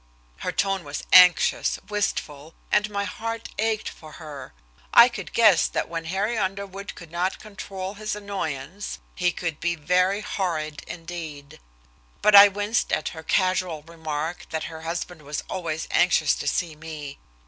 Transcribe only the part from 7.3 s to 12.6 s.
"control his annoyance" he could be very horrid indeed. But I